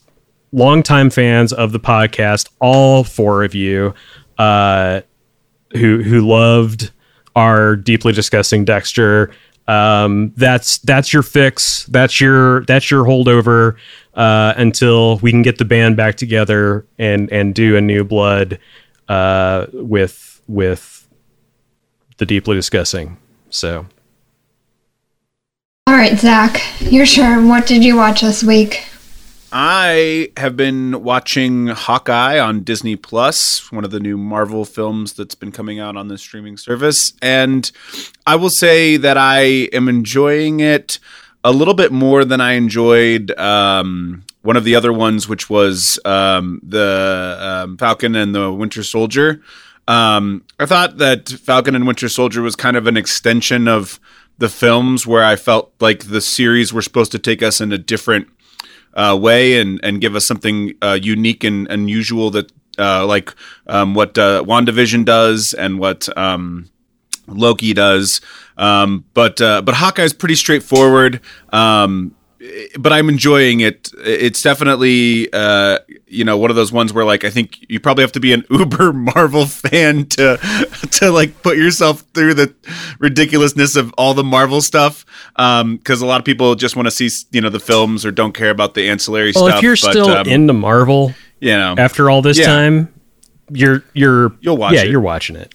longtime 0.53 1.11
fans 1.11 1.53
of 1.53 1.73
the 1.73 1.81
podcast, 1.81 2.49
all 2.61 3.05
four 3.05 3.45
of 3.45 3.55
you, 3.55 3.95
uh, 4.39 5.01
who 5.73 6.03
who 6.03 6.27
loved 6.27 6.91
our 7.37 7.77
deeply 7.77 8.13
discussing 8.13 8.65
Dexter. 8.65 9.31
Um, 9.69 10.33
that's 10.35 10.79
that's 10.79 11.13
your 11.13 11.23
fix. 11.23 11.85
That's 11.85 12.21
your 12.21 12.65
that's 12.65 12.91
your 12.91 13.05
holdover 13.05 13.77
uh, 14.15 14.55
until 14.57 15.19
we 15.19 15.31
can 15.31 15.43
get 15.43 15.59
the 15.59 15.67
band 15.67 15.97
back 15.97 16.17
together 16.17 16.87
and 16.99 17.31
and 17.31 17.55
do 17.55 17.77
a 17.77 17.81
new 17.81 18.03
blood 18.03 18.59
uh, 19.09 19.67
with 19.73 20.41
with 20.49 21.07
the 22.17 22.25
deeply 22.25 22.57
discussing. 22.57 23.19
So 23.51 23.87
All 25.87 25.95
right, 25.95 26.19
Zach, 26.19 26.63
your 26.81 27.05
turn. 27.05 27.49
What 27.49 27.67
did 27.67 27.85
you 27.85 27.97
watch 27.97 28.23
this 28.23 28.43
week? 28.43 28.88
I 29.51 30.31
have 30.37 30.57
been 30.57 31.03
watching 31.03 31.69
Hawkeye 31.69 32.39
on 32.39 32.65
Disney 32.65 32.97
Plus, 32.97 33.73
one 33.73 33.85
of 33.85 33.91
the 33.91 34.01
new 34.01 34.19
Marvel 34.19 34.65
films 34.67 35.15
that's 35.15 35.35
been 35.35 35.53
coming 35.53 35.81
out 35.81 35.97
on 35.97 36.09
the 36.09 36.19
streaming 36.19 36.59
service. 36.59 37.15
And 37.23 37.71
I 38.27 38.37
will 38.37 38.51
say 38.51 38.99
that 38.99 39.17
I 39.17 39.41
am 39.73 39.89
enjoying 39.89 40.61
it 40.61 40.99
a 41.45 41.53
little 41.53 41.75
bit 41.75 41.93
more 41.93 42.27
than 42.27 42.43
I 42.43 42.53
enjoyed 42.53 43.31
um, 43.39 44.25
one 44.43 44.57
of 44.57 44.65
the 44.65 44.75
other 44.75 44.93
ones, 44.93 45.29
which 45.29 45.49
was 45.49 45.99
um, 46.05 46.61
the 46.63 47.39
um, 47.41 47.79
Falcon 47.79 48.17
and 48.17 48.35
the 48.35 48.53
Winter 48.53 48.83
Soldier. 48.83 49.41
Um, 49.87 50.45
I 50.59 50.67
thought 50.67 50.99
that 50.99 51.31
Falcon 51.31 51.75
and 51.75 51.87
Winter 51.87 52.11
Soldier 52.11 52.43
was 52.43 52.55
kind 52.55 52.77
of 52.77 52.87
an 52.87 52.99
extension 52.99 53.67
of 53.67 53.99
the 54.37 54.51
films 54.51 55.07
where 55.07 55.25
I 55.25 55.37
felt 55.37 55.73
like 55.81 56.09
the 56.09 56.21
series 56.21 56.73
were 56.73 56.83
supposed 56.83 57.13
to 57.13 57.19
take 57.19 57.43
us 57.43 57.63
in 57.63 57.73
a 57.73 57.79
different 57.79 58.29
uh, 58.99 59.17
way 59.17 59.59
and 59.61 59.81
and 59.83 60.01
give 60.01 60.15
us 60.17 60.27
something 60.27 60.75
uh, 60.83 60.99
unique 61.01 61.45
and 61.45 61.69
unusual 61.71 62.31
that 62.31 62.53
uh, 62.79 63.07
like 63.07 63.35
um, 63.67 63.95
what 63.95 64.19
uh, 64.19 64.43
WandaVision 64.45 65.05
does 65.05 65.55
and 65.55 65.79
what 65.79 66.09
um, 66.19 66.69
Loki 67.27 67.73
does. 67.73 68.21
Um, 68.57 69.05
but 69.15 69.41
uh, 69.41 69.63
but 69.63 69.75
pretty 70.13 70.35
straightforward. 70.35 71.21
Um, 71.53 72.15
but 72.79 72.93
I'm 72.93 73.09
enjoying 73.09 73.61
it. 73.61 73.91
It's 73.99 74.43
definitely 74.43 75.29
uh, 75.33 75.79
you 76.07 76.25
know 76.25 76.37
one 76.37 76.51
of 76.51 76.57
those 76.57 76.71
ones 76.71 76.93
where 76.93 77.05
like 77.05 77.25
I 77.25 77.31
think 77.31 77.59
you 77.69 77.81
probably 77.81 78.03
have 78.03 78.13
to 78.13 78.21
be 78.21 78.33
an 78.33 78.45
uber 78.51 78.93
Marvel 78.93 79.47
fan 79.47 80.07
to 80.07 80.37
to 80.93 81.11
like 81.11 81.43
put 81.43 81.57
yourself 81.57 82.05
through 82.15 82.35
the 82.35 82.55
ridiculousness 83.01 83.77
of 83.77 83.93
all 83.99 84.15
the 84.15 84.25
Marvel 84.25 84.61
stuff 84.61 85.05
because 85.37 86.01
a 86.01 86.07
lot 86.07 86.21
of 86.21 86.25
people 86.25 86.55
just 86.55 86.77
want 86.77 86.87
to 86.87 86.91
see 86.91 87.09
you 87.33 87.41
know 87.41 87.51
the 87.51 87.61
films 87.61 88.07
or 88.07 88.11
don't 88.11 88.33
care 88.33 88.51
about 88.51 88.75
the 88.75 88.89
ancillary 88.89 89.33
well, 89.35 89.47
stuff. 89.47 89.49
Well, 89.49 89.57
if 89.57 89.63
you're 89.63 89.73
but, 89.73 89.91
still 89.93 90.09
um, 90.11 90.27
into 90.29 90.53
Marvel 90.53 91.15
you 91.41 91.57
know 91.57 91.75
after 91.77 92.09
all 92.09 92.23
this 92.23 92.39
Yeah. 92.39 92.47
time, 92.47 92.95
you're 93.51 93.83
you're 93.95 94.33
You'll 94.41 94.57
watch 94.57 94.75
yeah 94.75 94.83
it. 94.83 94.91
you're 94.91 95.01
watching 95.01 95.37
it. 95.37 95.55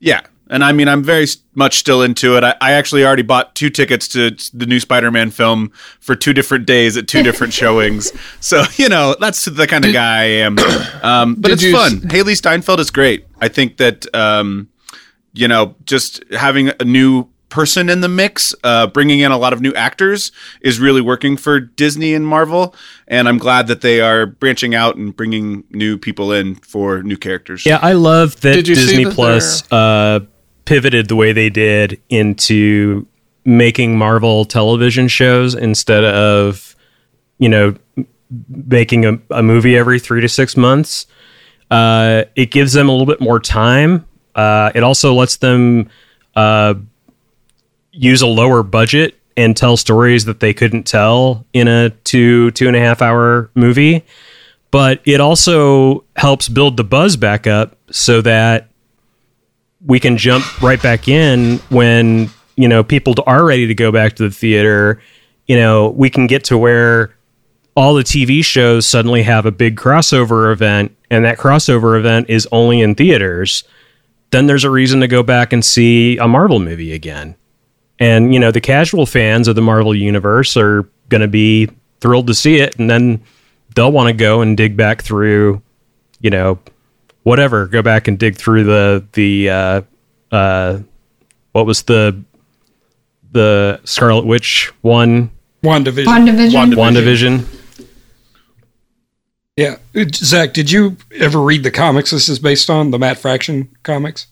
Yeah. 0.00 0.20
And 0.52 0.62
I 0.62 0.72
mean, 0.72 0.86
I'm 0.86 1.02
very 1.02 1.26
much 1.54 1.78
still 1.78 2.02
into 2.02 2.36
it. 2.36 2.44
I, 2.44 2.54
I 2.60 2.72
actually 2.72 3.04
already 3.04 3.22
bought 3.22 3.54
two 3.54 3.70
tickets 3.70 4.06
to 4.08 4.30
the 4.52 4.66
new 4.66 4.78
Spider-Man 4.78 5.30
film 5.30 5.72
for 5.98 6.14
two 6.14 6.34
different 6.34 6.66
days 6.66 6.96
at 6.98 7.08
two 7.08 7.22
different 7.28 7.54
showings. 7.54 8.12
So 8.40 8.62
you 8.76 8.88
know, 8.88 9.16
that's 9.18 9.46
the 9.46 9.66
kind 9.66 9.84
of 9.84 9.92
guy 9.92 10.20
I 10.20 10.24
am. 10.24 10.58
Um, 11.02 11.34
but 11.34 11.50
it's 11.50 11.62
you 11.62 11.76
s- 11.76 11.90
fun. 11.90 12.00
Hailee 12.10 12.36
Steinfeld 12.36 12.78
is 12.78 12.90
great. 12.92 13.26
I 13.40 13.48
think 13.48 13.78
that 13.78 14.06
um, 14.14 14.68
you 15.32 15.48
know, 15.48 15.74
just 15.84 16.22
having 16.32 16.70
a 16.78 16.84
new 16.84 17.28
person 17.52 17.88
in 17.90 18.00
the 18.00 18.08
mix, 18.08 18.54
uh, 18.64 18.86
bringing 18.86 19.20
in 19.20 19.30
a 19.30 19.36
lot 19.36 19.52
of 19.52 19.60
new 19.60 19.74
actors, 19.74 20.32
is 20.62 20.80
really 20.80 21.00
working 21.00 21.36
for 21.36 21.60
Disney 21.60 22.14
and 22.14 22.26
Marvel. 22.26 22.74
And 23.06 23.28
I'm 23.28 23.38
glad 23.38 23.66
that 23.66 23.82
they 23.82 24.00
are 24.00 24.26
branching 24.26 24.74
out 24.74 24.96
and 24.96 25.14
bringing 25.14 25.64
new 25.70 25.98
people 25.98 26.32
in 26.32 26.54
for 26.56 27.02
new 27.02 27.16
characters. 27.16 27.66
Yeah, 27.66 27.78
I 27.82 27.92
love 27.92 28.40
that 28.40 28.54
Did 28.54 28.68
you 28.68 28.74
see 28.74 28.86
Disney 28.86 29.04
that 29.04 29.14
Plus 29.14 29.70
uh, 29.70 30.20
pivoted 30.64 31.08
the 31.08 31.16
way 31.16 31.32
they 31.32 31.50
did 31.50 32.00
into 32.08 33.06
making 33.44 33.96
Marvel 33.96 34.44
television 34.44 35.08
shows 35.08 35.54
instead 35.54 36.04
of, 36.04 36.76
you 37.38 37.48
know, 37.48 37.74
making 38.48 39.04
a, 39.04 39.18
a 39.30 39.42
movie 39.42 39.76
every 39.76 39.98
three 39.98 40.20
to 40.20 40.28
six 40.28 40.56
months. 40.56 41.06
Uh, 41.70 42.24
it 42.36 42.50
gives 42.50 42.72
them 42.72 42.88
a 42.88 42.92
little 42.92 43.06
bit 43.06 43.20
more 43.20 43.40
time. 43.40 44.06
Uh, 44.34 44.70
it 44.74 44.82
also 44.82 45.14
lets 45.14 45.36
them 45.38 45.88
uh, 46.36 46.74
use 47.92 48.22
a 48.22 48.26
lower 48.26 48.62
budget 48.62 49.18
and 49.36 49.56
tell 49.56 49.76
stories 49.76 50.24
that 50.26 50.40
they 50.40 50.52
couldn't 50.52 50.84
tell 50.84 51.46
in 51.52 51.68
a 51.68 51.90
two 52.04 52.50
two 52.52 52.66
and 52.66 52.76
a 52.76 52.80
half 52.80 53.00
hour 53.00 53.50
movie 53.54 54.04
but 54.72 55.00
it 55.04 55.20
also 55.20 56.04
helps 56.16 56.48
build 56.48 56.76
the 56.76 56.84
buzz 56.84 57.16
back 57.16 57.46
up 57.46 57.76
so 57.90 58.20
that 58.22 58.68
we 59.86 59.98
can 59.98 60.16
jump 60.16 60.62
right 60.62 60.80
back 60.82 61.08
in 61.08 61.58
when 61.70 62.30
you 62.56 62.68
know 62.68 62.84
people 62.84 63.14
are 63.26 63.44
ready 63.44 63.66
to 63.66 63.74
go 63.74 63.90
back 63.92 64.14
to 64.16 64.24
the 64.24 64.34
theater. 64.34 65.00
You 65.46 65.56
know 65.56 65.90
we 65.90 66.10
can 66.10 66.26
get 66.26 66.44
to 66.44 66.58
where 66.58 67.14
all 67.74 67.94
the 67.94 68.02
TV 68.02 68.44
shows 68.44 68.86
suddenly 68.86 69.22
have 69.22 69.46
a 69.46 69.50
big 69.50 69.76
crossover 69.76 70.52
event 70.52 70.94
and 71.10 71.24
that 71.24 71.38
crossover 71.38 71.98
event 71.98 72.28
is 72.28 72.46
only 72.52 72.80
in 72.80 72.94
theaters. 72.94 73.64
Then 74.30 74.46
there's 74.46 74.64
a 74.64 74.70
reason 74.70 75.00
to 75.00 75.08
go 75.08 75.22
back 75.22 75.52
and 75.52 75.64
see 75.64 76.16
a 76.18 76.28
Marvel 76.28 76.58
movie 76.58 76.92
again. 76.92 77.34
And 77.98 78.32
you 78.32 78.40
know 78.40 78.50
the 78.50 78.60
casual 78.60 79.06
fans 79.06 79.48
of 79.48 79.56
the 79.56 79.62
Marvel 79.62 79.94
universe 79.94 80.56
are 80.56 80.88
going 81.08 81.20
to 81.20 81.28
be 81.28 81.68
thrilled 82.00 82.26
to 82.26 82.34
see 82.34 82.56
it 82.56 82.76
and 82.78 82.90
then 82.90 83.22
they'll 83.74 83.92
want 83.92 84.08
to 84.08 84.12
go 84.12 84.40
and 84.40 84.56
dig 84.56 84.76
back 84.76 85.02
through 85.02 85.62
you 86.20 86.30
know 86.30 86.58
whatever 87.22 87.66
go 87.66 87.82
back 87.82 88.08
and 88.08 88.18
dig 88.18 88.36
through 88.36 88.64
the 88.64 89.06
the 89.12 89.50
uh 89.50 89.82
uh 90.30 90.78
what 91.52 91.66
was 91.66 91.82
the 91.82 92.22
the 93.32 93.80
Scarlet 93.84 94.26
Witch 94.26 94.72
one 94.82 95.30
WandaVision. 95.62 96.04
WandaVision. 96.04 96.74
WandaVision 96.74 97.46
Yeah. 99.56 99.76
Uh, 99.94 100.04
Zach, 100.12 100.52
did 100.52 100.70
you 100.70 100.96
ever 101.18 101.40
read 101.40 101.62
the 101.62 101.70
comics 101.70 102.10
this 102.10 102.28
is 102.28 102.38
based 102.38 102.68
on, 102.68 102.90
the 102.90 102.98
Matt 102.98 103.18
Fraction 103.18 103.74
comics? 103.82 104.26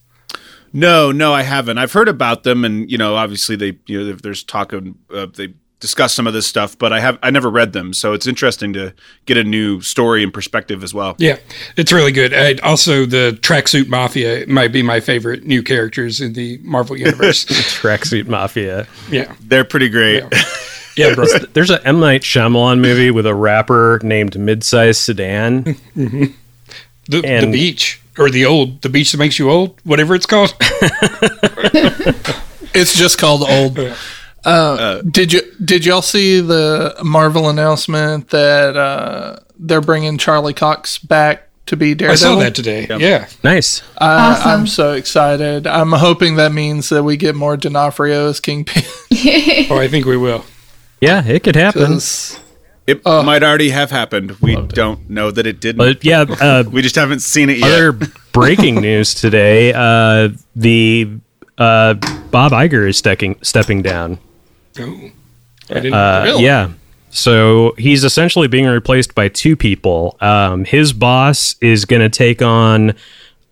No, 0.73 1.13
no, 1.13 1.33
I 1.33 1.43
haven't. 1.43 1.79
I've 1.79 1.93
heard 1.93 2.09
about 2.09 2.45
them, 2.45 2.65
and 2.65 2.91
you 2.91 2.97
know, 2.97 3.17
obviously 3.17 3.57
they, 3.57 3.79
you 3.87 4.05
know, 4.05 4.13
there's 4.13 4.45
talk 4.45 4.73
of 4.73 4.87
uh, 5.13 5.27
they 5.35 5.55
discuss 5.81 6.15
some 6.15 6.27
of 6.27 6.33
this 6.33 6.47
stuff, 6.47 6.79
but 6.79 6.93
I 6.93 7.01
have 7.01 7.19
I 7.23 7.31
never 7.31 7.51
read 7.51 7.73
them, 7.73 7.93
so 7.93 8.13
it's 8.13 8.27
interesting 8.27 8.73
to 8.75 8.93
get 9.27 9.37
a 9.37 9.45
new 9.45 9.81
story 9.81 10.23
and 10.23 10.33
perspective 10.33 10.85
as 10.85 10.95
well. 10.95 11.17
Yeah, 11.19 11.39
it's 11.77 11.93
really 11.93 12.13
good. 12.13 12.33
I, 12.35 12.55
also, 12.63 13.07
the 13.07 13.39
Tracksuit 13.41 13.89
Mafia 13.89 14.47
might 14.47 14.73
be 14.73 14.83
my 14.83 15.01
favorite 15.01 15.45
new 15.45 15.63
characters 15.63 16.21
in 16.21 16.35
the 16.35 16.59
Marvel 16.63 16.97
Universe. 16.97 17.45
Tracksuit 17.81 18.27
Mafia 18.29 18.87
yeah. 19.11 19.35
They're 19.41 19.65
pretty 19.65 19.89
great. 19.89 20.23
Yeah, 20.97 21.15
bro. 21.17 21.25
there's 21.53 21.71
a 21.71 21.85
M 21.87 22.01
Night 22.01 22.23
Shyamalan 22.23 22.81
movie 22.81 23.11
with 23.11 23.27
a 23.27 23.35
rapper 23.35 24.01
named 24.03 24.33
Midsize 24.33 24.97
Sedan 24.97 25.65
mm-hmm. 25.97 26.25
The, 27.07 27.21
the 27.23 27.27
And- 27.27 27.53
beach, 27.53 28.01
or 28.19 28.31
the 28.31 28.45
old, 28.47 28.83
the 28.83 28.89
beach 28.89 29.13
that 29.13 29.19
makes 29.19 29.39
you 29.39 29.51
old, 29.51 29.81
whatever 29.85 30.15
it's 30.15 30.27
called. 30.27 30.55
It's 32.73 32.97
just 32.97 33.19
called 33.19 33.43
old. 33.49 33.79
Uh, 34.45 35.03
did 35.03 35.33
you 35.33 35.43
did 35.65 35.85
y'all 35.85 36.03
see 36.03 36.41
the 36.41 36.97
Marvel 37.05 37.49
announcement 37.49 38.29
that 38.31 38.77
uh, 38.77 39.37
they're 39.59 39.81
bringing 39.81 40.17
Charlie 40.19 40.55
Cox 40.55 40.99
back 40.99 41.49
to 41.67 41.77
be 41.77 41.95
Daredevil? 41.95 42.13
I 42.13 42.17
Daredevil. 42.17 42.39
saw 42.39 42.45
that 42.45 42.55
today. 42.55 42.87
Yeah. 43.05 43.29
Nice. 43.45 43.83
I, 43.99 44.33
Awesome. 44.33 44.51
I'm 44.51 44.67
so 44.67 44.93
excited. 44.93 45.67
I'm 45.67 45.93
hoping 45.93 46.37
that 46.37 46.53
means 46.53 46.89
that 46.89 47.03
we 47.03 47.17
get 47.17 47.35
more 47.35 47.57
D'Onofrio 47.57 48.29
as 48.29 48.41
Kingpin. 48.41 48.83
Oh, 49.71 49.77
I 49.77 49.87
think 49.89 50.07
we 50.07 50.17
will. 50.17 50.45
Yeah, 51.01 51.25
it 51.25 51.43
could 51.45 51.55
happen. 51.57 51.99
It 52.87 53.03
Oh. 53.05 53.23
might 53.23 53.43
already 53.43 53.69
have 53.71 53.91
happened. 53.91 54.33
We 54.41 54.57
don't 54.57 55.09
know 55.11 55.31
that 55.31 55.47
it 55.47 55.61
didn't. 55.61 55.77
But 55.79 56.03
yeah, 56.05 56.21
uh, 56.41 56.65
we 56.71 56.81
just 56.83 56.97
haven't 56.97 57.21
seen 57.21 57.51
it 57.51 57.59
yet. 57.59 57.71
other 57.71 57.93
breaking 58.33 58.77
news 58.81 59.15
today: 59.15 59.73
uh, 59.75 60.31
the 60.57 61.11
uh, 61.59 61.95
Bob 62.31 62.53
Iger 62.53 62.89
is 62.89 62.97
stepping 62.97 63.39
stepping 63.43 63.83
down. 63.83 64.19
Oh, 64.81 65.11
I 65.71 65.75
didn't. 65.75 65.95
Uh, 65.95 66.37
Yeah. 66.39 66.71
So 67.13 67.75
he's 67.77 68.05
essentially 68.05 68.47
being 68.47 68.67
replaced 68.67 69.15
by 69.17 69.29
two 69.29 69.57
people. 69.57 70.17
Um, 70.21 70.65
his 70.65 70.93
boss 70.93 71.57
is 71.61 71.85
going 71.85 72.03
to 72.03 72.09
take 72.09 72.41
on, 72.41 72.95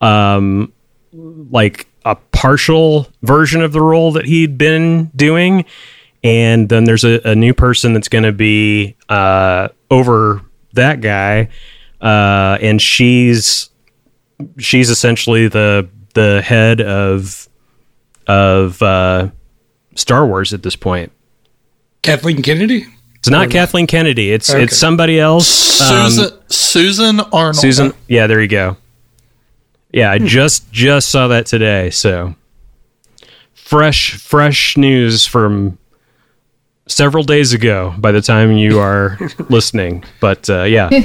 um, 0.00 0.72
like 1.12 1.88
a 2.04 2.14
partial 2.30 3.08
version 3.22 3.60
of 3.60 3.72
the 3.72 3.80
role 3.80 4.12
that 4.12 4.26
he'd 4.26 4.56
been 4.58 5.06
doing, 5.16 5.64
and 6.22 6.68
then 6.68 6.84
there's 6.84 7.02
a, 7.04 7.20
a 7.24 7.34
new 7.34 7.52
person 7.52 7.94
that's 7.94 8.08
going 8.08 8.22
to 8.24 8.32
be 8.32 8.94
uh, 9.08 9.68
over 9.90 10.42
that 10.74 11.00
guy, 11.00 11.48
uh, 12.00 12.58
and 12.60 12.80
she's 12.80 13.70
she's 14.58 14.88
essentially 14.88 15.48
the 15.48 15.88
the 16.14 16.42
head 16.42 16.80
of 16.80 17.48
of 18.28 18.80
uh, 18.82 19.30
Star 19.96 20.24
Wars 20.26 20.52
at 20.52 20.62
this 20.62 20.76
point. 20.76 21.10
Kathleen 22.02 22.42
Kennedy. 22.42 22.86
It's 23.16 23.28
not 23.28 23.50
Kathleen 23.50 23.86
Kennedy. 23.86 24.30
It's 24.32 24.48
Okay. 24.50 24.62
it's 24.62 24.76
somebody 24.76 25.18
else. 25.18 25.80
Um, 25.80 26.10
Susan 26.10 26.38
Susan 26.48 27.20
Arnold. 27.32 27.56
Susan. 27.56 27.92
Yeah, 28.06 28.26
there 28.26 28.40
you 28.40 28.48
go. 28.48 28.76
Yeah, 29.92 30.10
I 30.12 30.18
just 30.18 30.70
just 30.72 31.08
saw 31.10 31.28
that 31.28 31.46
today. 31.46 31.90
So 31.90 32.34
fresh 33.54 34.14
fresh 34.14 34.76
news 34.76 35.26
from 35.26 35.78
several 36.86 37.24
days 37.24 37.52
ago. 37.52 37.94
By 37.98 38.12
the 38.12 38.20
time 38.22 38.52
you 38.52 38.78
are 38.78 39.18
listening, 39.48 40.04
but 40.20 40.48
uh, 40.48 40.62
yeah, 40.64 40.88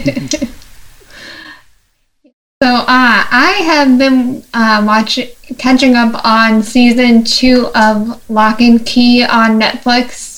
So 2.62 2.70
uh, 2.70 2.86
I 2.88 3.60
have 3.66 3.98
been 3.98 4.42
uh, 4.54 4.82
watching, 4.88 5.28
catching 5.58 5.96
up 5.96 6.24
on 6.24 6.64
season 6.64 7.26
two 7.26 7.68
of 7.76 8.22
Lock 8.30 8.62
and 8.62 8.86
Key 8.86 9.22
on 9.26 9.60
Netflix. 9.60 10.33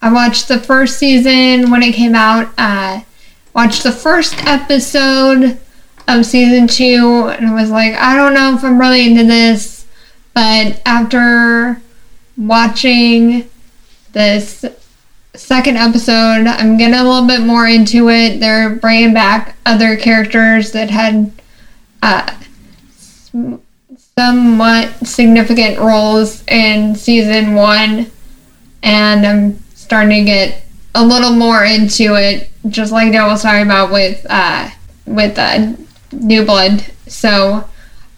I 0.00 0.12
watched 0.12 0.48
the 0.48 0.58
first 0.58 0.98
season 0.98 1.70
when 1.70 1.82
it 1.82 1.94
came 1.94 2.14
out. 2.14 2.52
Uh, 2.56 3.00
watched 3.54 3.82
the 3.82 3.92
first 3.92 4.34
episode 4.46 5.58
of 6.06 6.24
season 6.24 6.68
two, 6.68 7.28
and 7.28 7.54
was 7.54 7.70
like, 7.70 7.94
I 7.94 8.16
don't 8.16 8.34
know 8.34 8.54
if 8.54 8.64
I'm 8.64 8.78
really 8.78 9.06
into 9.06 9.24
this. 9.24 9.86
But 10.34 10.80
after 10.86 11.82
watching 12.36 13.50
this 14.12 14.64
second 15.34 15.76
episode, 15.76 16.46
I'm 16.46 16.76
getting 16.76 16.94
a 16.94 17.04
little 17.04 17.26
bit 17.26 17.40
more 17.40 17.66
into 17.66 18.08
it. 18.08 18.38
They're 18.40 18.70
bringing 18.70 19.12
back 19.12 19.56
other 19.66 19.96
characters 19.96 20.72
that 20.72 20.90
had 20.90 21.32
uh, 22.02 22.34
somewhat 24.16 25.06
significant 25.06 25.78
roles 25.78 26.44
in 26.46 26.94
season 26.94 27.54
one, 27.54 28.10
and 28.82 29.26
I'm 29.26 29.62
starting 29.88 30.10
to 30.10 30.24
get 30.24 30.64
a 30.94 31.02
little 31.02 31.32
more 31.32 31.64
into 31.64 32.14
it, 32.14 32.50
just 32.68 32.92
like 32.92 33.10
Dale 33.10 33.26
was 33.26 33.42
talking 33.42 33.62
about 33.62 33.90
with 33.90 34.24
uh, 34.28 34.68
with 35.06 35.38
uh, 35.38 35.72
New 36.12 36.44
Blood. 36.44 36.84
So 37.06 37.66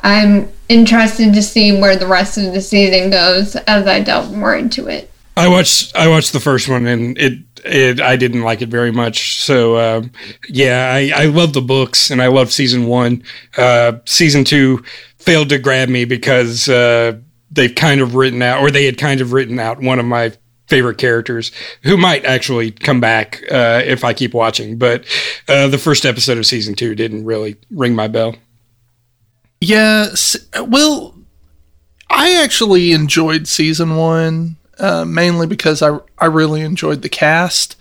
I'm 0.00 0.50
interested 0.69 1.33
to 1.33 1.43
see 1.43 1.81
where 1.81 1.95
the 1.95 2.09
rest 2.09 2.39
of 2.39 2.53
the 2.53 2.61
season 2.61 3.11
goes 3.11 3.55
as 3.55 3.87
I 3.87 4.00
delve 4.00 4.37
more 4.37 4.57
into 4.57 4.89
it. 4.89 5.12
I 5.37 5.47
watched 5.47 5.95
I 5.95 6.09
watched 6.09 6.33
the 6.33 6.41
first 6.41 6.69
one 6.69 6.87
and 6.87 7.17
it 7.17 7.39
it 7.65 8.00
I 8.00 8.17
didn't 8.17 8.43
like 8.43 8.63
it 8.63 8.69
very 8.69 8.91
much. 8.91 9.41
So 9.41 9.78
um, 9.78 10.11
yeah, 10.49 10.93
I 10.93 11.13
I 11.15 11.25
love 11.26 11.52
the 11.52 11.63
books 11.63 12.11
and 12.11 12.21
I 12.21 12.26
love 12.26 12.52
season 12.52 12.87
one. 12.87 13.23
Uh, 13.56 13.99
season 14.06 14.43
two 14.43 14.83
failed 15.19 15.50
to 15.50 15.59
grab 15.59 15.89
me 15.89 16.04
because 16.04 16.69
uh, 16.69 17.17
they've 17.49 17.75
kind 17.75 18.00
of 18.00 18.17
written 18.17 18.43
out 18.43 18.61
or 18.61 18.73
they 18.73 18.87
had 18.87 18.99
kind 18.99 19.21
of 19.21 19.33
written 19.33 19.61
out 19.61 19.80
one 19.80 20.00
of 20.00 20.04
my 20.04 20.33
favorite 20.71 20.97
characters 20.99 21.52
who 21.83 21.97
might 21.99 22.25
actually 22.25 22.71
come 22.71 23.00
back 23.00 23.43
uh, 23.50 23.83
if 23.85 24.04
I 24.04 24.15
keep 24.15 24.33
watching. 24.33 24.78
But 24.78 25.04
uh, 25.49 25.67
the 25.69 25.76
first 25.78 26.06
episode 26.06 26.39
of 26.39 26.47
season 26.47 26.75
two 26.75 26.95
didn't 26.95 27.25
really 27.26 27.56
ring 27.71 27.95
my 27.95 28.09
bell. 28.09 28.37
Yeah, 29.61 30.09
s- 30.13 30.49
well, 30.67 31.15
I 32.09 32.43
actually 32.43 32.93
enjoyed 32.93 33.47
season 33.47 33.97
one 33.97 34.56
uh, 34.78 35.04
mainly 35.04 35.47
because 35.47 35.83
I 35.83 35.99
I 36.19 36.26
really 36.26 36.63
enjoyed 36.63 37.02
the 37.02 37.09
cast, 37.11 37.76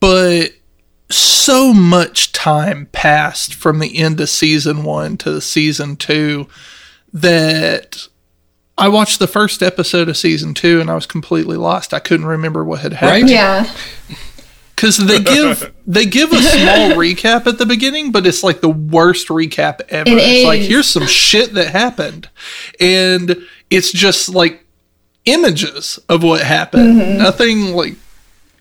but 0.00 0.50
so 1.08 1.72
much 1.72 2.32
time 2.32 2.88
passed 2.92 3.54
from 3.54 3.78
the 3.78 3.96
end 3.98 4.20
of 4.20 4.28
season 4.28 4.82
one 4.84 5.16
to 5.18 5.40
season 5.40 5.96
two 5.96 6.48
that 7.12 8.06
I 8.78 8.88
watched 8.88 9.18
the 9.18 9.26
first 9.26 9.62
episode 9.62 10.08
of 10.08 10.16
season 10.16 10.54
two 10.54 10.80
and 10.80 10.90
I 10.90 10.94
was 10.94 11.06
completely 11.06 11.56
lost. 11.56 11.92
I 11.92 11.98
couldn't 11.98 12.26
remember 12.26 12.64
what 12.64 12.80
had 12.80 12.94
happened 12.94 13.22
Right? 13.24 13.30
Yeah. 13.30 13.70
because 14.74 14.96
they 14.96 15.20
give 15.20 15.74
they 15.86 16.06
give 16.06 16.32
a 16.32 16.40
small 16.40 16.90
recap 16.92 17.46
at 17.46 17.58
the 17.58 17.66
beginning, 17.66 18.10
but 18.12 18.26
it's 18.26 18.42
like 18.42 18.60
the 18.62 18.70
worst 18.70 19.28
recap 19.28 19.80
ever. 19.90 20.08
It 20.10 20.18
it's 20.18 20.46
like 20.46 20.60
here's 20.62 20.86
some 20.86 21.06
shit 21.06 21.52
that 21.54 21.68
happened, 21.68 22.30
and 22.80 23.36
it's 23.68 23.92
just 23.92 24.30
like 24.30 24.64
images 25.26 25.98
of 26.08 26.22
what 26.22 26.40
happened. 26.40 27.00
Mm-hmm. 27.00 27.18
Nothing 27.18 27.74
like 27.74 27.94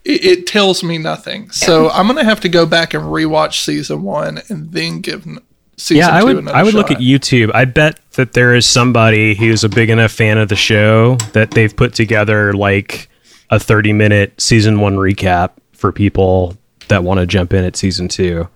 it, 0.03 0.25
it 0.25 0.47
tells 0.47 0.83
me 0.83 0.97
nothing. 0.97 1.49
So 1.51 1.89
I'm 1.91 2.07
gonna 2.07 2.25
have 2.25 2.41
to 2.41 2.49
go 2.49 2.65
back 2.65 2.93
and 2.93 3.05
rewatch 3.05 3.63
season 3.63 4.03
one 4.03 4.41
and 4.49 4.73
then 4.73 4.99
give 4.99 5.25
n- 5.25 5.39
season 5.79 5.97
yeah. 5.97 6.15
I 6.15 6.19
two 6.19 6.25
would 6.25 6.37
another 6.37 6.57
I 6.57 6.63
would 6.63 6.73
look 6.73 6.91
at 6.91 6.99
YouTube. 6.99 7.51
I 7.53 7.65
bet 7.65 7.99
that 8.13 8.33
there 8.33 8.53
is 8.53 8.65
somebody 8.65 9.35
who's 9.35 9.63
a 9.63 9.69
big 9.69 9.89
enough 9.89 10.11
fan 10.11 10.37
of 10.37 10.49
the 10.49 10.55
show 10.55 11.15
that 11.33 11.51
they've 11.51 11.75
put 11.75 11.93
together 11.93 12.53
like 12.53 13.09
a 13.49 13.59
thirty 13.59 13.93
minute 13.93 14.39
season 14.39 14.79
one 14.79 14.95
recap 14.95 15.51
for 15.73 15.91
people 15.91 16.55
that 16.89 17.03
want 17.03 17.19
to 17.19 17.25
jump 17.25 17.53
in 17.53 17.63
at 17.63 17.75
season 17.75 18.07
two. 18.07 18.47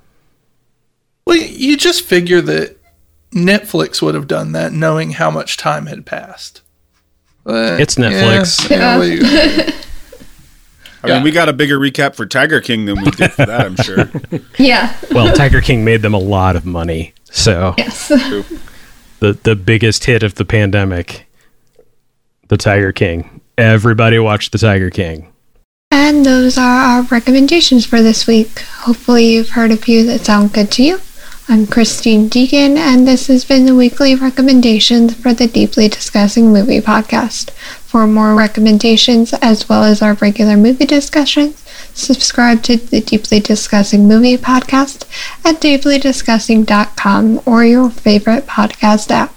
Well, 1.26 1.38
you 1.38 1.78
just 1.78 2.04
figure 2.04 2.42
that 2.42 2.78
Netflix 3.32 4.02
would 4.02 4.16
have 4.16 4.28
done 4.28 4.52
that, 4.52 4.74
knowing 4.74 5.12
how 5.12 5.32
much 5.32 5.58
time 5.58 5.86
had 5.88 6.06
passed. 6.06 6.62
Uh, 7.46 7.78
It's 7.80 7.96
Netflix. 7.96 8.70
Yeah, 8.70 9.02
yeah, 9.02 9.72
Yeah. 11.06 11.12
I 11.12 11.16
mean, 11.16 11.24
we 11.24 11.32
got 11.32 11.50
a 11.50 11.54
bigger 11.54 11.78
recap 11.80 12.16
for 12.16 12.26
Tiger 12.26 12.62
King 12.62 12.86
than 12.86 12.96
we 13.04 13.12
did 13.12 13.32
for 13.34 13.46
that. 13.46 13.62
I'm 13.66 13.76
sure. 13.76 14.10
Yeah. 14.58 14.96
Well, 15.12 15.34
Tiger 15.36 15.62
King 15.62 15.84
made 15.84 16.02
them 16.02 16.14
a 16.14 16.20
lot 16.20 16.56
of 16.56 16.66
money, 16.66 17.14
so 17.26 17.74
Yes. 17.78 18.08
the 18.08 19.34
the 19.44 19.56
biggest 19.56 20.06
hit 20.06 20.24
of 20.24 20.36
the 20.36 20.46
pandemic, 20.46 21.28
the 22.48 22.58
Tiger 22.58 22.92
King. 22.92 23.42
Everybody 23.58 24.18
watched 24.20 24.52
the 24.52 24.58
Tiger 24.58 24.90
King. 24.90 25.30
And 25.92 26.26
those 26.26 26.58
are 26.58 26.64
our 26.98 27.02
recommendations 27.04 27.86
for 27.86 28.02
this 28.02 28.26
week. 28.26 28.60
Hopefully, 28.80 29.26
you've 29.34 29.50
heard 29.50 29.72
a 29.72 29.78
few 29.78 30.04
that 30.08 30.22
sound 30.22 30.54
good 30.54 30.72
to 30.72 30.84
you. 30.84 31.00
I'm 31.50 31.68
Christine 31.68 32.30
Deegan, 32.30 32.78
and 32.78 33.06
this 33.06 33.28
has 33.28 33.44
been 33.44 33.66
the 33.66 33.76
weekly 33.76 34.16
recommendations 34.16 35.14
for 35.14 35.34
the 35.34 35.46
Deeply 35.46 35.90
Discussing 35.90 36.54
Movie 36.54 36.80
podcast. 36.80 37.52
For 37.52 38.08
more 38.08 38.34
recommendations, 38.34 39.34
as 39.34 39.68
well 39.68 39.84
as 39.84 40.02
our 40.02 40.14
regular 40.14 40.56
movie 40.56 40.86
discussions, 40.86 41.62
subscribe 41.94 42.64
to 42.64 42.78
the 42.78 43.02
Deeply 43.02 43.42
Discussing 43.42 44.08
Movie 44.08 44.38
podcast 44.38 45.04
at 45.46 45.60
deeplydiscussing.com 45.60 47.42
or 47.46 47.66
your 47.66 47.90
favorite 47.90 48.48
podcast 48.48 49.12
app. 49.12 49.36